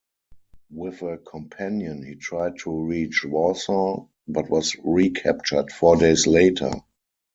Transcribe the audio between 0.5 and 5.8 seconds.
With a companion he tried to reach Warsaw, but was recaptured